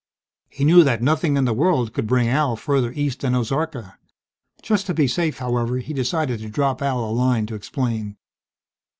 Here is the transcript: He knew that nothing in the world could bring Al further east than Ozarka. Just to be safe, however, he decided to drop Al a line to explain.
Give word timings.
He 0.49 0.65
knew 0.65 0.83
that 0.83 1.03
nothing 1.03 1.37
in 1.37 1.45
the 1.45 1.53
world 1.53 1.93
could 1.93 2.07
bring 2.07 2.27
Al 2.27 2.55
further 2.55 2.91
east 2.91 3.19
than 3.19 3.35
Ozarka. 3.35 3.99
Just 4.63 4.87
to 4.87 4.95
be 4.95 5.05
safe, 5.05 5.37
however, 5.37 5.77
he 5.77 5.93
decided 5.93 6.39
to 6.39 6.49
drop 6.49 6.81
Al 6.81 7.05
a 7.05 7.13
line 7.13 7.45
to 7.45 7.53
explain. 7.53 8.17